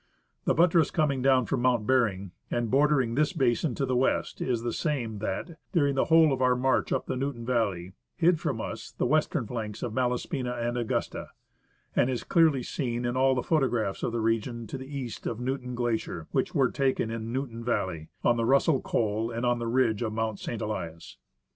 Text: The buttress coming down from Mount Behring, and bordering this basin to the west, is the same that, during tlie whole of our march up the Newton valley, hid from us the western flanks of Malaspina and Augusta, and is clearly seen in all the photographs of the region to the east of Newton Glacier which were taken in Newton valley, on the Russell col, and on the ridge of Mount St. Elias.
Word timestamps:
The 0.45 0.55
buttress 0.55 0.89
coming 0.89 1.21
down 1.21 1.45
from 1.45 1.61
Mount 1.61 1.85
Behring, 1.85 2.31
and 2.49 2.71
bordering 2.71 3.13
this 3.13 3.33
basin 3.33 3.75
to 3.75 3.85
the 3.85 3.95
west, 3.95 4.41
is 4.41 4.63
the 4.63 4.73
same 4.73 5.19
that, 5.19 5.59
during 5.73 5.93
tlie 5.93 6.07
whole 6.07 6.33
of 6.33 6.41
our 6.41 6.55
march 6.55 6.91
up 6.91 7.05
the 7.05 7.15
Newton 7.15 7.45
valley, 7.45 7.93
hid 8.15 8.39
from 8.39 8.59
us 8.59 8.93
the 8.93 9.05
western 9.05 9.45
flanks 9.45 9.83
of 9.83 9.93
Malaspina 9.93 10.53
and 10.55 10.75
Augusta, 10.75 11.29
and 11.95 12.09
is 12.09 12.23
clearly 12.23 12.63
seen 12.63 13.05
in 13.05 13.15
all 13.15 13.35
the 13.35 13.43
photographs 13.43 14.01
of 14.01 14.11
the 14.11 14.21
region 14.21 14.65
to 14.65 14.79
the 14.79 14.87
east 14.91 15.27
of 15.27 15.39
Newton 15.39 15.75
Glacier 15.75 16.25
which 16.31 16.55
were 16.55 16.71
taken 16.71 17.11
in 17.11 17.31
Newton 17.31 17.63
valley, 17.63 18.09
on 18.23 18.37
the 18.37 18.45
Russell 18.45 18.81
col, 18.81 19.29
and 19.29 19.45
on 19.45 19.59
the 19.59 19.67
ridge 19.67 20.01
of 20.01 20.13
Mount 20.13 20.39
St. 20.39 20.63
Elias. 20.63 21.17